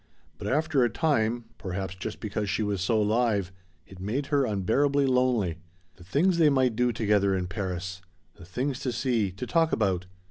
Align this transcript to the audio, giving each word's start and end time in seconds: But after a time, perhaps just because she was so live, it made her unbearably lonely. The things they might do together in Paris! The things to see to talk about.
But 0.39 0.47
after 0.47 0.83
a 0.83 0.89
time, 0.89 1.45
perhaps 1.59 1.93
just 1.93 2.19
because 2.19 2.49
she 2.49 2.63
was 2.63 2.81
so 2.81 2.99
live, 2.99 3.51
it 3.85 3.99
made 3.99 4.25
her 4.33 4.47
unbearably 4.47 5.05
lonely. 5.05 5.57
The 5.97 6.03
things 6.03 6.39
they 6.39 6.49
might 6.49 6.75
do 6.75 6.91
together 6.91 7.35
in 7.35 7.45
Paris! 7.45 8.01
The 8.33 8.45
things 8.45 8.79
to 8.79 8.91
see 8.91 9.29
to 9.33 9.45
talk 9.45 9.71
about. 9.71 10.07